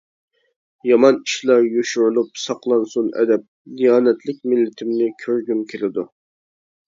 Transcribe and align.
يامان 0.91 1.19
ئىشلار 1.27 1.65
يوشۇرۇلۇپ، 1.73 2.39
ساقلانسۇن 2.45 3.11
ئەدەپ، 3.23 3.45
دىيانەتلىك 3.81 4.41
مىللىتىمنى 4.53 5.11
كۆرگۈم 5.25 5.61
كېلىدۇ. 5.75 6.07